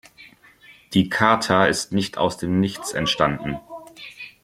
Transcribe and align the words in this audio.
Die 0.95 1.09
Charta 1.11 1.67
ist 1.67 1.91
nicht 1.91 2.17
aus 2.17 2.35
dem 2.37 2.59
Nichts 2.59 2.91
entstanden. 2.93 3.59